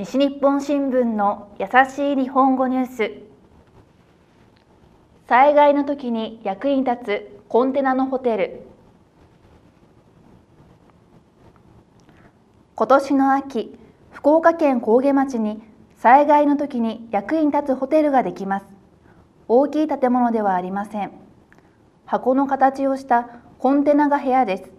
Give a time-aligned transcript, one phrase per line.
[0.00, 3.12] 西日本新聞の優しい日本語ニュース。
[5.28, 8.62] 災害の時に役に立つコンテナのホテル。
[12.76, 13.78] 今年の秋
[14.10, 15.62] 福岡県高下町に
[15.98, 18.66] 災害の時に役に立つホテルができます。
[19.48, 21.12] 大きい建物ではありません。
[22.06, 23.28] 箱の形をした
[23.58, 24.70] コンテナが部屋です。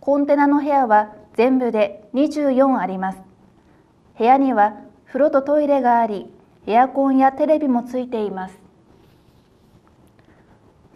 [0.00, 3.33] コンテナの部屋は全部で24あります。
[4.16, 4.74] 部屋には
[5.06, 6.30] 風呂とトイレがあり
[6.66, 8.58] エアコンやテレビもついています。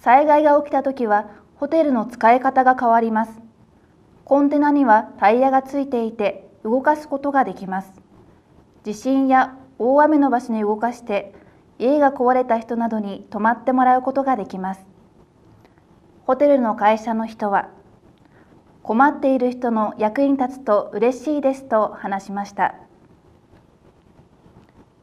[0.00, 3.40] 災害が起きた時はホテルの使い方が変わります。
[4.24, 7.92] コンテナにはタイヤがついていて動かすことができます。
[8.82, 11.34] 地震や大雨の場所に動かして
[11.78, 14.84] 家が壊れた人などに泊まってもらうことができます。
[16.26, 17.68] ホテルの会社の人は
[18.82, 22.74] 困っている人の役に立つと嬉しいですと話しました。